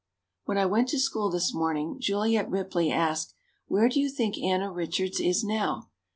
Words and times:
When 0.45 0.57
I 0.57 0.65
went 0.65 0.89
to 0.89 0.99
school 0.99 1.29
this 1.29 1.53
morning 1.53 1.97
Juliet 1.99 2.49
Ripley 2.49 2.89
asked, 2.91 3.35
"Where 3.67 3.87
do 3.87 3.99
you 3.99 4.09
think 4.09 4.35
Anna 4.39 4.71
Richards 4.71 5.19
is 5.19 5.43
now? 5.43 5.89